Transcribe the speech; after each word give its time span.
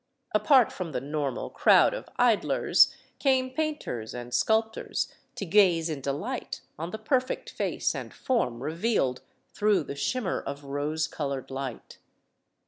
Apart 0.33 0.71
from 0.71 0.93
the 0.93 0.99
normal 0.99 1.51
crowd 1.51 1.93
of 1.93 2.09
idlers, 2.15 2.91
came 3.19 3.51
painters 3.51 4.15
and 4.15 4.33
sculptors 4.33 5.13
to 5.35 5.45
gaze 5.45 5.89
in 5.91 6.01
delight 6.01 6.61
on 6.79 6.89
the 6.89 6.97
perfect 6.97 7.51
face 7.51 7.93
and 7.93 8.11
form 8.11 8.63
revealed 8.63 9.21
through 9.53 9.83
the 9.83 9.93
shimmer 9.93 10.41
of 10.41 10.63
rose 10.63 11.05
colored 11.05 11.51
light. 11.51 11.99